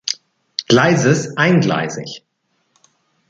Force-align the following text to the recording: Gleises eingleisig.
Gleises 0.67 1.37
eingleisig. 1.37 2.23